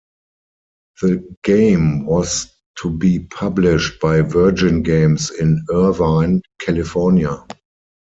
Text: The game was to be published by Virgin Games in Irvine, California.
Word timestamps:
The 1.03 1.23
game 1.43 2.07
was 2.07 2.47
to 2.81 2.89
be 2.89 3.19
published 3.19 4.01
by 4.01 4.21
Virgin 4.21 4.81
Games 4.81 5.29
in 5.29 5.63
Irvine, 5.71 6.41
California. 6.59 7.45